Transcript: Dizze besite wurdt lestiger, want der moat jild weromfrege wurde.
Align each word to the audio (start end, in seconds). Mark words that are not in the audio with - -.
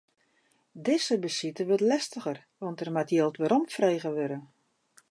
Dizze 0.87 1.15
besite 1.25 1.65
wurdt 1.67 1.87
lestiger, 1.89 2.37
want 2.63 2.77
der 2.79 2.91
moat 2.95 3.11
jild 3.15 3.35
weromfrege 3.41 4.09
wurde. 4.17 4.37